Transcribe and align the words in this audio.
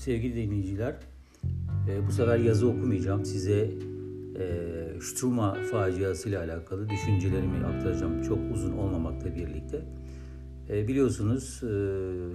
sevgili 0.00 0.36
dinleyiciler, 0.36 0.96
e, 1.88 2.06
bu 2.06 2.12
sefer 2.12 2.38
yazı 2.38 2.68
okumayacağım. 2.68 3.24
Size 3.24 3.70
e, 4.38 5.00
Struma 5.00 5.54
faciası 5.54 6.28
ile 6.28 6.38
alakalı 6.38 6.88
düşüncelerimi 6.88 7.66
aktaracağım. 7.66 8.22
Çok 8.22 8.38
uzun 8.52 8.72
olmamakla 8.72 9.34
birlikte. 9.34 9.84
E, 10.70 10.88
biliyorsunuz 10.88 11.60
e, 11.62 11.66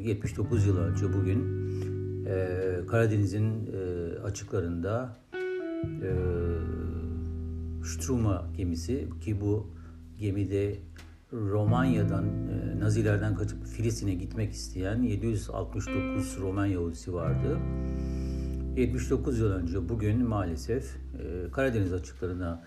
79 0.09 0.67
yıl 0.67 0.77
önce 0.77 1.13
bugün 1.13 1.70
e, 2.25 2.48
Karadeniz'in 2.88 3.43
e, 3.43 4.20
açıklarında 4.20 5.18
e, 6.04 6.11
Struma 7.84 8.48
gemisi 8.57 9.07
ki 9.21 9.41
bu 9.41 9.68
gemide 10.20 10.76
Romanya'dan, 11.35 12.25
e, 12.25 12.80
Nazilerden 12.80 13.35
kaçıp 13.35 13.66
Filistin'e 13.66 14.13
gitmek 14.13 14.52
isteyen 14.52 15.02
769 15.02 16.38
Roman 16.41 16.66
Yahudisi 16.66 17.13
vardı. 17.13 17.59
79 18.77 19.40
yıl 19.40 19.52
önce 19.52 19.90
bugün 19.90 20.27
maalesef 20.27 20.95
e, 20.95 21.52
Karadeniz 21.52 21.93
açıklarına 21.93 22.63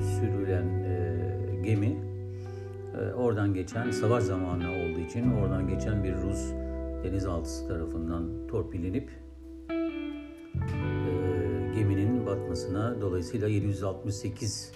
sürülen 0.00 0.66
e, 0.66 1.60
gemi 1.64 2.16
oradan 3.16 3.54
geçen 3.54 3.90
savaş 3.90 4.24
zamanı 4.24 4.70
olduğu 4.70 5.00
için 5.00 5.32
oradan 5.32 5.68
geçen 5.68 6.04
bir 6.04 6.14
Rus 6.14 6.52
denizaltısı 7.04 7.68
tarafından 7.68 8.46
torpillenip 8.48 9.10
geminin 11.74 12.26
batmasına 12.26 13.00
dolayısıyla 13.00 13.48
768 13.48 14.72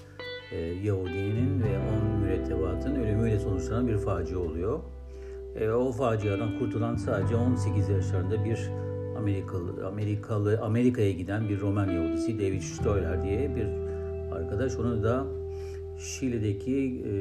e, 0.52 0.56
Yahudinin 0.58 1.62
ve 1.62 1.78
10 2.14 2.20
mürettebatın 2.20 2.94
ölümüyle 2.94 3.38
sonuçlanan 3.38 3.88
bir 3.88 3.98
facia 3.98 4.38
oluyor. 4.38 4.80
E, 5.56 5.70
o 5.70 5.92
faciadan 5.92 6.58
kurtulan 6.58 6.96
sadece 6.96 7.36
18 7.36 7.88
yaşlarında 7.88 8.44
bir 8.44 8.70
Amerikalı, 9.18 9.86
Amerikalı 9.86 10.60
Amerika'ya 10.62 11.12
giden 11.12 11.48
bir 11.48 11.60
Roman 11.60 11.90
Yahudisi 11.90 12.38
David 12.38 12.60
Stoller 12.60 13.22
diye 13.22 13.56
bir 13.56 13.66
arkadaş. 14.36 14.76
Onu 14.76 15.02
da 15.02 15.26
Şili'deki 15.98 16.76
e, 17.06 17.12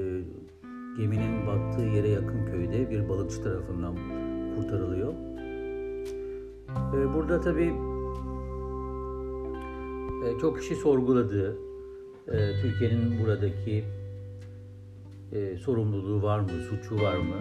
geminin 0.97 1.47
battığı 1.47 1.81
yere 1.81 2.09
yakın 2.09 2.45
köyde 2.45 2.89
bir 2.89 3.09
balıkçı 3.09 3.44
tarafından 3.44 3.95
kurtarılıyor. 4.55 5.13
E, 6.69 7.13
burada 7.13 7.41
tabii 7.41 7.73
e, 10.25 10.39
çok 10.41 10.59
kişi 10.59 10.75
sorguladı 10.75 11.69
e, 12.31 12.61
Türkiye'nin 12.61 13.19
buradaki 13.19 13.83
e, 15.31 15.58
sorumluluğu 15.58 16.23
var 16.23 16.39
mı, 16.39 16.49
suçu 16.69 17.02
var 17.02 17.17
mı? 17.17 17.35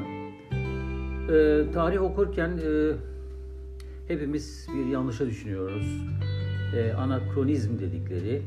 E, 1.32 1.64
tarih 1.72 2.02
okurken 2.02 2.50
e, 2.50 2.92
hepimiz 4.08 4.66
bir 4.74 4.86
yanlışa 4.86 5.26
düşünüyoruz. 5.26 6.02
E, 6.76 6.92
anakronizm 6.92 7.78
dedikleri 7.78 8.42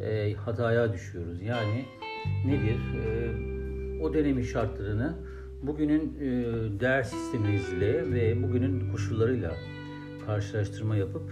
e, 0.00 0.34
hataya 0.34 0.92
düşüyoruz. 0.92 1.42
Yani 1.42 1.84
nedir? 2.46 2.80
E, 3.04 4.02
o 4.02 4.14
dönemin 4.14 4.42
şartlarını 4.42 5.14
bugünün 5.62 6.16
e, 6.20 6.26
değer 6.80 7.02
sistemimizle 7.02 8.12
ve 8.12 8.42
bugünün 8.42 8.92
koşullarıyla 8.92 9.52
karşılaştırma 10.26 10.96
yapıp 10.96 11.30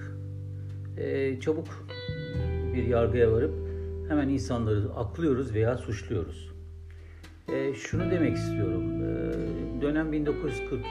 e, 0.96 1.40
çabuk 1.40 1.86
bir 2.74 2.82
yargıya 2.82 3.32
varıp 3.32 3.69
hemen 4.10 4.28
insanları 4.28 4.92
aklıyoruz 4.96 5.54
veya 5.54 5.76
suçluyoruz. 5.76 6.50
E, 7.48 7.74
şunu 7.74 8.10
demek 8.10 8.36
istiyorum. 8.36 9.02
E, 9.02 9.82
dönem 9.82 10.12
1942 10.12 10.84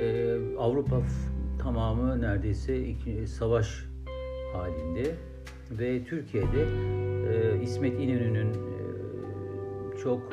e, 0.00 0.36
Avrupa 0.58 1.02
tamamı 1.62 2.20
neredeyse 2.20 2.94
savaş 3.26 3.84
halinde 4.52 5.14
ve 5.70 6.04
Türkiye'de 6.04 6.66
e, 7.28 7.62
İsmet 7.62 8.00
İnönü'nün 8.00 8.50
e, 8.50 8.86
çok 10.02 10.32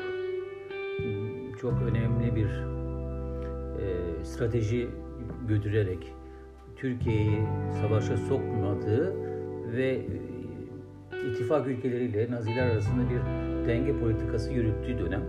çok 1.60 1.82
önemli 1.82 2.36
bir 2.36 2.48
e, 3.82 4.24
strateji 4.24 4.88
götürerek 5.48 6.12
Türkiye'yi 6.76 7.38
savaşa 7.80 8.16
sokmadığı 8.16 9.14
ve 9.72 10.06
ittifak 11.30 11.66
ülkeleriyle 11.66 12.30
Naziler 12.30 12.70
arasında 12.70 13.02
bir 13.10 13.20
denge 13.68 13.98
politikası 14.00 14.52
yürüttüğü 14.52 14.98
dönem. 14.98 15.22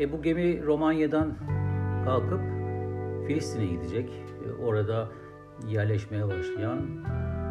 E 0.00 0.12
bu 0.12 0.22
gemi 0.22 0.62
Romanya'dan 0.66 1.34
kalkıp 2.04 2.40
Filistin'e 3.26 3.66
gidecek. 3.66 4.10
E, 4.46 4.62
orada 4.62 5.08
yerleşmeye 5.68 6.28
başlayan 6.28 6.78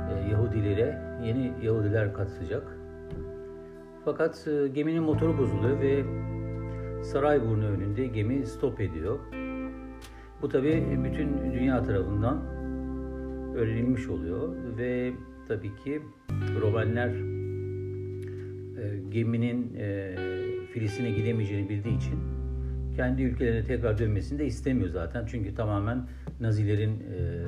e, 0.09 0.29
Yahudilere 0.31 1.01
yeni 1.23 1.53
Yahudiler 1.65 2.13
katılacak. 2.13 2.77
Fakat 4.05 4.47
e, 4.47 4.67
geminin 4.67 5.03
motoru 5.03 5.37
bozuluyor 5.37 5.79
ve 5.79 6.03
Sarayburnu 7.03 7.65
önünde 7.65 8.07
gemi 8.07 8.45
stop 8.45 8.81
ediyor. 8.81 9.19
Bu 10.41 10.49
tabi 10.49 10.99
bütün 11.03 11.53
dünya 11.53 11.83
tarafından 11.83 12.41
öğrenilmiş 13.55 14.07
oluyor 14.07 14.55
ve 14.77 15.13
tabii 15.47 15.75
ki 15.83 16.01
Romanlar 16.61 17.09
e, 18.79 18.99
geminin 19.09 19.73
e, 19.77 20.15
Filistin'e 20.73 21.11
gidemeyeceğini 21.11 21.69
bildiği 21.69 21.97
için 21.97 22.15
kendi 22.95 23.23
ülkelerine 23.23 23.65
tekrar 23.65 23.97
dönmesini 23.97 24.39
de 24.39 24.45
istemiyor 24.45 24.89
zaten. 24.89 25.25
Çünkü 25.25 25.55
tamamen 25.55 26.07
Nazilerin 26.39 26.91
e, 26.91 27.43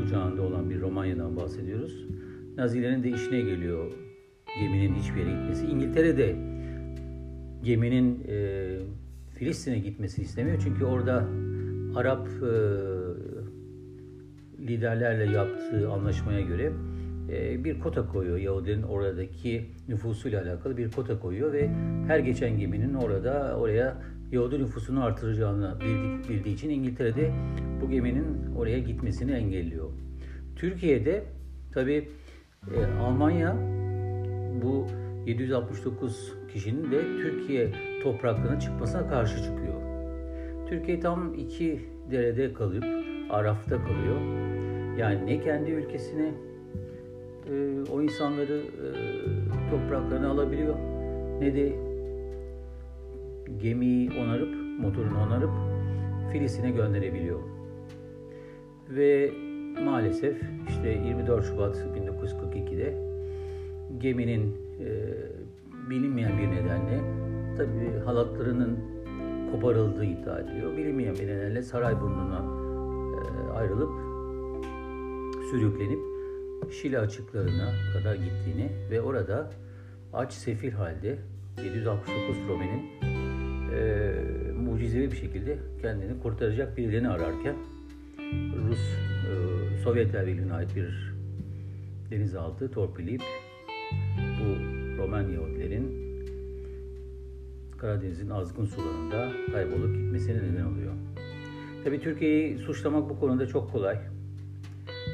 kucağında 0.00 0.42
olan 0.42 0.70
bir 0.70 0.80
Romanya'dan 0.80 1.36
bahsediyoruz. 1.36 2.06
Nazilerin 2.56 3.02
de 3.02 3.10
işine 3.10 3.40
geliyor 3.40 3.92
geminin 4.60 4.94
hiçbir 4.94 5.20
yere 5.20 5.30
gitmesi. 5.30 5.66
İngiltere 5.66 6.16
de 6.18 6.36
geminin 7.62 8.24
e, 8.28 8.66
Filistin'e 9.34 9.78
gitmesini 9.78 10.24
istemiyor. 10.24 10.58
Çünkü 10.64 10.84
orada 10.84 11.28
Arap 11.96 12.28
e, 12.28 12.52
liderlerle 14.68 15.32
yaptığı 15.32 15.90
anlaşmaya 15.90 16.40
göre 16.40 16.72
bir 17.64 17.80
kota 17.80 18.06
koyuyor. 18.06 18.38
Yahudilerin 18.38 18.82
oradaki 18.82 19.66
nüfusuyla 19.88 20.42
alakalı 20.42 20.76
bir 20.76 20.90
kota 20.90 21.20
koyuyor 21.20 21.52
ve 21.52 21.68
her 22.06 22.18
geçen 22.18 22.58
geminin 22.58 22.94
orada 22.94 23.56
oraya 23.58 23.96
Yahudi 24.32 24.58
nüfusunu 24.58 25.04
artıracağını 25.04 25.76
bildik, 25.80 26.30
bildiği 26.30 26.54
için 26.54 26.70
İngiltere'de 26.70 27.30
bu 27.82 27.90
geminin 27.90 28.54
oraya 28.56 28.78
gitmesini 28.78 29.32
engelliyor. 29.32 29.90
Türkiye'de 30.56 31.24
tabi 31.72 32.08
e, 32.74 32.84
Almanya 33.00 33.56
bu 34.62 34.86
769 35.26 36.32
kişinin 36.52 36.90
de 36.90 37.00
Türkiye 37.22 37.72
topraklarına 38.02 38.60
çıkmasına 38.60 39.08
karşı 39.08 39.36
çıkıyor. 39.36 39.74
Türkiye 40.68 41.00
tam 41.00 41.34
iki 41.34 41.80
derede 42.10 42.52
kalıp 42.52 42.84
Araf'ta 43.30 43.82
kalıyor. 43.82 44.20
Yani 44.98 45.26
ne 45.26 45.40
kendi 45.40 45.70
ülkesine 45.70 46.34
e, 47.48 47.90
o 47.92 48.02
insanları 48.02 48.62
e, 48.62 48.86
topraklarına 49.70 50.30
alabiliyor 50.30 50.74
ne 51.40 51.54
de 51.54 51.72
gemiyi 53.62 54.10
onarıp, 54.10 54.80
motorunu 54.80 55.22
onarıp 55.26 55.50
Filistin'e 56.32 56.70
gönderebiliyor. 56.70 57.38
Ve 58.90 59.32
maalesef 59.84 60.42
işte 60.68 60.88
24 60.88 61.44
Şubat 61.44 61.76
1942'de 61.76 62.94
geminin 63.98 64.56
e, 64.80 65.14
bilinmeyen 65.90 66.38
bir 66.38 66.50
nedenle 66.50 67.00
tabi 67.56 68.04
halatlarının 68.04 68.78
koparıldığı 69.52 70.04
iddia 70.04 70.38
ediliyor. 70.38 70.76
Bilinmeyen 70.76 71.14
bir 71.14 71.26
nedenle 71.26 71.62
Sarayburnu'na 71.62 72.44
e, 73.14 73.52
ayrılıp 73.52 73.90
sürüklenip 75.50 76.17
Şili 76.70 76.98
açıklarına 76.98 77.72
kadar 77.92 78.14
gittiğini 78.14 78.70
ve 78.90 79.00
orada 79.00 79.50
aç 80.12 80.32
sefil 80.32 80.70
halde 80.70 81.18
769 81.64 82.36
Rome'nin 82.48 82.90
e, 83.72 84.12
mucizevi 84.52 85.10
bir 85.10 85.16
şekilde 85.16 85.58
kendini 85.82 86.22
kurtaracak 86.22 86.76
birilerini 86.76 87.08
ararken 87.08 87.56
Rus 88.68 88.78
e, 88.78 89.32
Sovyetler 89.84 90.26
Birliği'ne 90.26 90.52
ait 90.52 90.76
bir 90.76 91.14
denizaltı 92.10 92.70
torpileyip 92.70 93.22
bu 94.18 94.78
Roman 95.02 95.22
Yahudilerin 95.22 96.08
Karadeniz'in 97.78 98.30
azgın 98.30 98.64
sularında 98.64 99.32
kaybolup 99.52 99.96
gitmesine 99.96 100.36
neden 100.36 100.64
oluyor. 100.64 100.92
Tabii 101.84 102.00
Türkiye'yi 102.00 102.58
suçlamak 102.58 103.10
bu 103.10 103.20
konuda 103.20 103.46
çok 103.46 103.72
kolay 103.72 103.98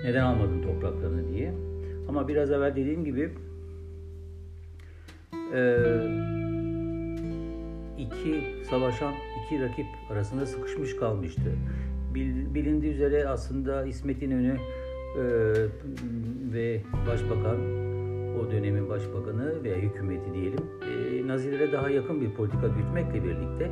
neden 0.04 0.22
almadın 0.24 0.62
topraklarını 0.62 1.28
diye. 1.28 1.54
Ama 2.08 2.28
biraz 2.28 2.50
evvel 2.50 2.76
dediğim 2.76 3.04
gibi 3.04 3.30
iki 7.98 8.64
savaşan 8.70 9.14
iki 9.46 9.62
rakip 9.62 9.86
arasında 10.10 10.46
sıkışmış 10.46 10.96
kalmıştı. 10.96 11.52
bilindiği 12.54 12.92
üzere 12.92 13.28
aslında 13.28 13.84
İsmet 13.86 14.22
İnönü 14.22 14.56
e, 15.18 15.24
ve 16.52 16.80
Başbakan, 17.06 17.58
o 18.40 18.50
dönemin 18.50 18.88
Başbakanı 18.88 19.64
veya 19.64 19.76
hükümeti 19.76 20.34
diyelim, 20.34 20.64
e, 20.90 21.26
Nazilere 21.28 21.72
daha 21.72 21.90
yakın 21.90 22.20
bir 22.20 22.30
politika 22.30 22.68
gütmekle 22.68 23.24
birlikte 23.24 23.70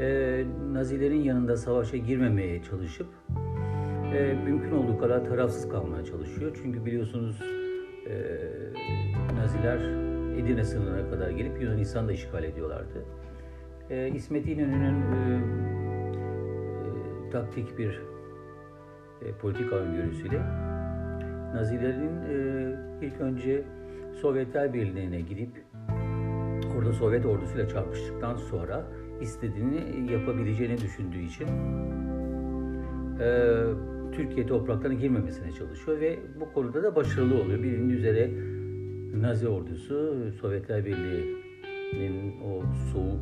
e, 0.00 0.44
Nazilerin 0.72 1.22
yanında 1.22 1.56
savaşa 1.56 1.96
girmemeye 1.96 2.62
çalışıp 2.62 3.06
e, 4.14 4.34
mümkün 4.44 4.70
olduğu 4.70 4.98
kadar 4.98 5.24
tarafsız 5.24 5.68
kalmaya 5.68 6.04
çalışıyor. 6.04 6.58
Çünkü 6.62 6.84
biliyorsunuz 6.86 7.42
e, 8.06 8.14
Naziler 9.34 9.80
Edirne 10.38 10.64
sınırına 10.64 11.10
kadar 11.10 11.30
gelip 11.30 11.62
Yunanistan'ı 11.62 12.08
da 12.08 12.12
işgal 12.12 12.44
ediyorlardı. 12.44 13.04
E, 13.90 14.08
İsmet 14.08 14.46
İnönü'nün 14.46 15.02
e, 15.12 15.40
e, 17.26 17.30
taktik 17.30 17.78
bir 17.78 18.00
e, 19.22 19.32
politika 19.32 19.76
öngörüsüyle 19.76 20.40
Nazilerin 21.54 22.16
e, 22.30 23.06
ilk 23.06 23.20
önce 23.20 23.64
Sovyetler 24.20 24.74
Birliği'ne 24.74 25.20
gidip 25.20 25.50
orada 26.78 26.92
Sovyet 26.92 27.26
ordusuyla 27.26 27.68
çarpıştıktan 27.68 28.36
sonra 28.36 28.84
istediğini 29.20 30.12
yapabileceğini 30.12 30.78
düşündüğü 30.78 31.20
için 31.20 31.46
e, 33.20 33.56
Türkiye 34.12 34.46
topraklarına 34.46 34.98
girmemesine 34.98 35.52
çalışıyor 35.52 36.00
ve 36.00 36.18
bu 36.40 36.52
konuda 36.52 36.82
da 36.82 36.96
başarılı 36.96 37.42
oluyor. 37.42 37.62
Bilindiği 37.62 37.96
üzere 37.96 38.30
Nazi 39.20 39.48
ordusu 39.48 40.16
Sovyetler 40.40 40.84
Birliği'nin 40.86 42.34
o 42.40 42.62
soğuk 42.92 43.20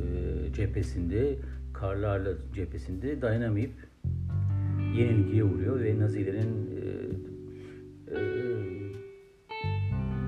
e, 0.00 0.52
cephesinde, 0.52 1.36
karlarla 1.72 2.30
cephesinde 2.54 3.22
dayanamayıp 3.22 3.72
yenilgiye 4.96 5.44
uğruyor 5.44 5.80
ve 5.80 5.98
Nazilerin 5.98 6.70
e, 6.76 6.90
e, 8.14 8.20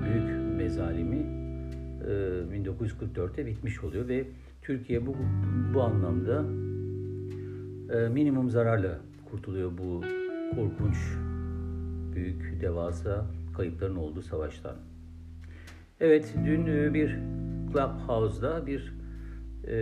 büyük 0.03 0.57
mezalimi 0.57 1.25
e, 2.01 2.13
1944'te 2.63 3.45
bitmiş 3.45 3.83
oluyor 3.83 4.07
ve 4.07 4.27
Türkiye 4.61 5.05
bu 5.05 5.15
bu 5.73 5.81
anlamda 5.81 6.45
e, 7.93 8.09
minimum 8.09 8.49
zararla 8.49 8.99
kurtuluyor 9.33 9.71
bu 9.77 10.01
korkunç, 10.55 10.97
büyük, 12.15 12.61
devasa 12.61 13.25
kayıpların 13.57 13.95
olduğu 13.95 14.21
savaştan. 14.21 14.75
Evet, 15.99 16.33
dün 16.45 16.67
e, 16.67 16.93
bir 16.93 17.19
Clubhouse'da 17.71 18.67
bir 18.67 18.93
e, 19.67 19.75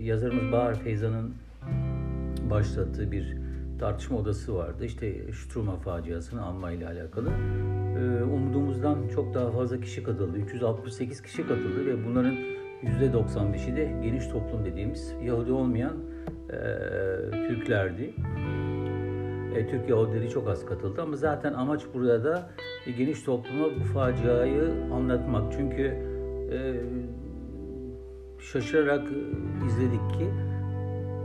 yazarımız 0.00 0.52
Bahar 0.52 0.74
Feyza'nın 0.74 1.34
başlattığı 2.50 3.12
bir 3.12 3.36
tartışma 3.80 4.18
odası 4.18 4.54
vardı. 4.54 4.84
İşte 4.84 5.32
Struma 5.32 5.76
faciasını 5.76 6.42
anmayla 6.42 6.90
alakalı. 6.90 7.30
E, 7.98 8.24
umduğumuzdan 8.24 9.08
çok 9.14 9.34
daha 9.34 9.50
fazla 9.50 9.80
kişi 9.80 10.02
katıldı. 10.02 10.38
368 10.38 11.22
kişi 11.22 11.42
katıldı 11.42 11.86
ve 11.86 12.06
bunların 12.06 12.34
%95'i 12.82 13.76
de 13.76 14.00
geniş 14.02 14.26
toplum 14.26 14.64
dediğimiz 14.64 15.14
Yahudi 15.24 15.52
olmayan 15.52 15.96
e, 16.50 16.58
Türklerdi. 17.48 18.14
E, 19.54 19.66
Türk 19.66 19.88
Yahudileri 19.88 20.30
çok 20.30 20.48
az 20.48 20.66
katıldı 20.66 21.02
ama 21.02 21.16
zaten 21.16 21.52
amaç 21.52 21.82
burada 21.94 22.24
da 22.24 22.50
e, 22.86 22.90
geniş 22.90 23.22
topluma 23.22 23.66
bu 23.80 23.84
faciayı 23.84 24.62
anlatmak. 24.94 25.52
Çünkü 25.52 25.82
e, 26.52 26.58
şaşırarak 28.40 29.08
izledik 29.66 30.10
ki 30.18 30.28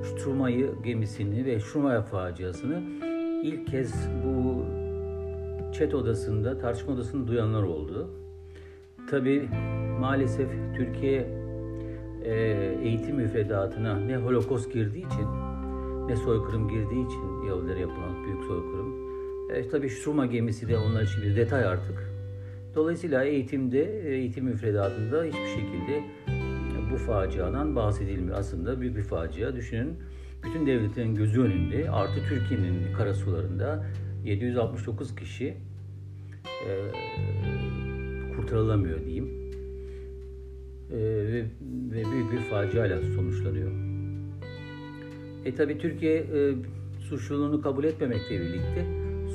Struma'yı 0.04 0.70
gemisini 0.84 1.46
ve 1.46 1.60
Strumaya 1.60 2.02
faciasını 2.02 2.81
ilk 3.44 3.68
kez 3.68 4.10
bu 4.26 4.66
chat 5.74 5.94
odasında, 5.94 6.58
tartışma 6.58 6.94
odasında 6.94 7.28
duyanlar 7.28 7.64
oldu. 7.64 8.10
Tabi 9.10 9.50
maalesef 10.00 10.50
Türkiye 10.76 11.28
e, 12.24 12.34
eğitim 12.84 13.16
müfredatına 13.16 14.00
ne 14.00 14.18
holokost 14.18 14.74
girdiği 14.74 15.06
için 15.06 15.26
ne 16.08 16.16
soykırım 16.16 16.68
girdiği 16.70 17.06
için 17.06 17.44
Yahudilere 17.48 17.80
yapılan 17.80 18.26
büyük 18.26 18.44
soykırım. 18.44 18.94
E, 19.54 19.68
tabii 19.68 19.90
Struma 19.90 20.26
gemisi 20.26 20.68
de 20.68 20.78
onlar 20.78 21.04
için 21.04 21.24
bir 21.24 21.36
detay 21.36 21.66
artık. 21.66 22.14
Dolayısıyla 22.76 23.24
eğitimde, 23.24 24.10
eğitim 24.10 24.46
müfredatında 24.46 25.24
hiçbir 25.24 25.48
şekilde 25.48 26.04
bu 26.94 26.98
faciadan 26.98 27.76
bahsedilmiyor. 27.76 28.38
Aslında 28.38 28.82
büyük 28.82 28.96
bir 28.98 29.04
facia. 29.04 29.56
Düşünün 29.56 29.98
bütün 30.44 30.68
devletlerin 30.68 31.16
gözü 31.16 31.42
önünde 31.42 31.90
artı 31.92 32.24
Türkiye'nin 32.30 32.94
karasularında 32.98 33.86
769 34.26 35.16
kişi 35.16 35.58
e, 36.68 36.92
kurtarılamıyor 38.36 39.06
diyeyim. 39.06 39.30
E, 40.92 40.98
ve, 40.98 41.46
ve 41.92 42.04
büyük 42.12 42.32
bir 42.32 42.40
faciayla 42.40 43.02
sonuçlanıyor. 43.16 43.93
E 45.45 45.56
tabi 45.56 45.78
Türkiye 45.78 46.18
e, 46.18 46.56
suçluluğunu 47.00 47.62
kabul 47.62 47.84
etmemekle 47.84 48.40
birlikte 48.40 48.86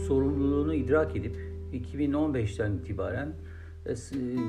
sorumluluğunu 0.07 0.75
idrak 0.75 1.17
edip 1.17 1.37
2015'ten 1.73 2.73
itibaren 2.73 3.33
e, 3.87 3.95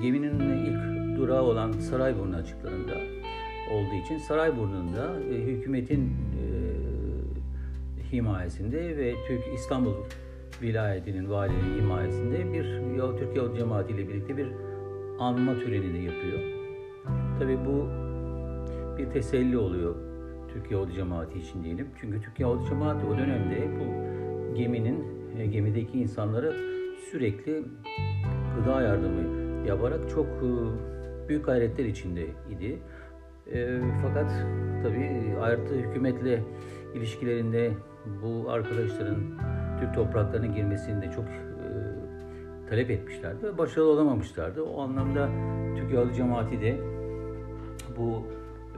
geminin 0.01 0.39
ilk 0.39 1.17
durağı 1.17 1.43
olan 1.43 1.71
Sarayburnu 1.71 2.35
açıklarında 2.35 2.93
olduğu 3.71 4.05
için 4.05 4.17
Sarayburnu'nda 4.17 5.19
e, 5.19 5.33
hükümetin 5.33 6.05
e, 6.05 6.45
himayesinde 8.11 8.97
ve 8.97 9.13
Türk 9.27 9.41
İstanbul 9.55 9.93
vilayetinin 10.61 11.29
valinin 11.29 11.81
himayesinde 11.81 12.53
bir 12.53 12.65
ya 12.97 13.15
Türk 13.15 13.35
Yahudi 13.35 13.57
cemaati 13.57 13.93
ile 13.93 14.09
birlikte 14.09 14.37
bir 14.37 14.47
anma 15.19 15.59
töreni 15.59 15.93
de 15.93 15.97
yapıyor. 15.97 16.39
Tabi 17.39 17.57
bu 17.65 17.87
bir 18.97 19.09
teselli 19.09 19.57
oluyor 19.57 20.08
Türk 20.53 20.71
Yahudi 20.71 20.93
cemaati 20.93 21.39
için 21.39 21.63
diyelim. 21.63 21.87
Çünkü 22.01 22.21
Türk 22.21 22.39
Yahudi 22.39 22.69
cemaati 22.69 23.05
o 23.05 23.17
dönemde 23.17 23.67
bu 23.79 24.09
geminin 24.55 25.05
e, 25.37 25.45
gemideki 25.45 25.99
insanlara 25.99 26.51
sürekli 27.11 27.63
gıda 28.55 28.81
yardımı 28.81 29.49
yaparak 29.67 30.09
çok 30.09 30.25
e, 30.25 30.49
büyük 31.29 31.45
gayretler 31.45 31.85
içinde 31.85 32.25
idi. 32.49 32.79
E, 33.53 33.79
fakat 34.01 34.31
tabi 34.83 35.09
artı 35.41 35.75
hükümetle 35.75 36.43
ilişkilerinde 36.95 37.71
bu 38.23 38.51
arkadaşların 38.51 39.23
Türk 39.79 39.93
topraklarına 39.93 40.45
girmesini 40.55 41.01
de 41.01 41.11
çok 41.11 41.25
e, 41.25 41.29
talep 42.69 42.91
etmişlerdi 42.91 43.43
ve 43.43 43.57
başarılı 43.57 43.89
olamamışlardı. 43.89 44.63
O 44.63 44.81
anlamda 44.81 45.29
Türk 45.77 45.93
Yahudi 45.93 46.13
Cemaati 46.13 46.61
de 46.61 46.77
bu 47.97 48.23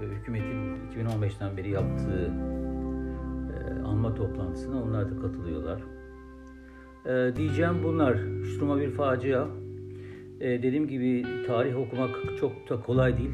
hükümetin 0.05 0.75
2015'ten 0.95 1.57
beri 1.57 1.69
yaptığı 1.69 2.31
e, 3.53 3.83
anma 3.83 4.13
toplantısına 4.13 4.83
onlar 4.83 5.11
da 5.11 5.21
katılıyorlar. 5.21 5.81
E, 7.05 7.35
diyeceğim 7.35 7.83
bunlar. 7.83 8.17
Şuruma 8.43 8.79
bir 8.79 8.89
facia. 8.89 9.47
E, 10.39 10.63
dediğim 10.63 10.87
gibi 10.87 11.25
tarih 11.47 11.79
okumak 11.79 12.09
çok 12.39 12.69
da 12.69 12.79
kolay 12.79 13.17
değil. 13.17 13.31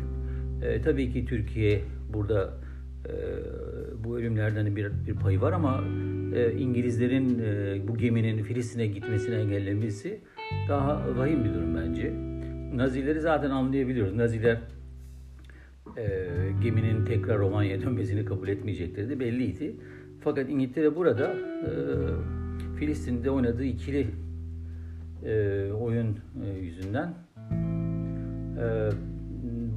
E, 0.61 0.81
tabii 0.81 1.09
ki 1.11 1.25
Türkiye 1.25 1.81
burada 2.13 2.53
e, 3.05 3.13
bu 4.03 4.17
ölümlerden 4.17 4.75
bir, 4.75 4.91
bir 5.07 5.15
payı 5.15 5.41
var 5.41 5.51
ama 5.51 5.83
e, 6.35 6.51
İngilizlerin 6.51 7.39
e, 7.39 7.87
bu 7.87 7.97
geminin 7.97 8.43
Filistin'e 8.43 8.87
gitmesini 8.87 9.35
engellemesi 9.35 10.21
daha 10.69 11.17
vahim 11.17 11.43
bir 11.43 11.53
durum 11.53 11.75
bence. 11.75 12.13
Nazileri 12.77 13.19
zaten 13.19 13.49
anlayabiliyoruz. 13.49 14.15
Naziler 14.15 14.57
e, 15.97 16.27
geminin 16.61 17.05
tekrar 17.05 17.39
Romanya'ya 17.39 17.81
dönmesini 17.81 18.25
kabul 18.25 18.47
etmeyecekleri 18.47 19.09
de 19.09 19.19
belliydi. 19.19 19.75
Fakat 20.23 20.49
İngiltere 20.49 20.95
burada 20.95 21.33
e, 21.33 21.71
Filistin'de 22.79 23.31
oynadığı 23.31 23.63
ikili 23.63 24.07
e, 25.25 25.71
oyun 25.71 26.17
e, 26.45 26.59
yüzünden 26.59 27.13
e, 28.59 28.89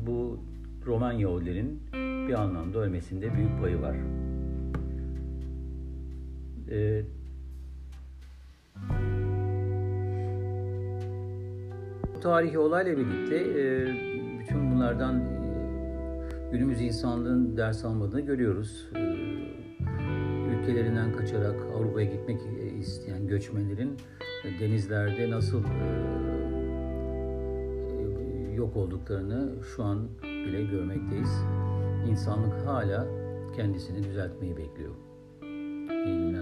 bu 0.07 0.41
Roman 0.87 1.13
Yahudilerin 1.13 1.81
bir 2.29 2.35
anlamda 2.35 2.79
ölmesinde 2.79 3.35
büyük 3.35 3.61
payı 3.61 3.81
var. 3.81 3.97
E, 6.71 7.03
tarihi 12.23 12.59
olayla 12.59 12.97
birlikte 12.97 13.37
e, 13.37 13.87
bütün 14.41 14.71
bunlardan 14.71 15.40
günümüz 16.53 16.81
insanlığın 16.81 17.57
ders 17.57 17.85
almadığını 17.85 18.21
görüyoruz. 18.21 18.89
E, 18.95 19.01
ülkelerinden 20.51 21.13
kaçarak 21.17 21.57
Avrupa'ya 21.77 22.07
gitmek 22.07 22.41
isteyen 22.81 23.27
göçmenlerin 23.27 23.97
denizlerde 24.61 25.31
nasıl 25.31 25.63
yok 28.55 28.77
olduklarını 28.77 29.65
şu 29.77 29.85
an 29.85 30.09
bile 30.23 30.65
görmekteyiz. 30.65 31.43
İnsanlık 32.09 32.67
hala 32.67 33.07
kendisini 33.57 34.03
düzeltmeyi 34.03 34.57
bekliyor. 34.57 34.95
İyi 36.07 36.19
günler. 36.19 36.40